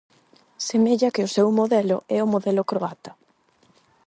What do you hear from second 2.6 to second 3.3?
croata.